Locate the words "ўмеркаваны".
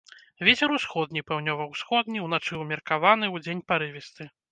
2.63-3.29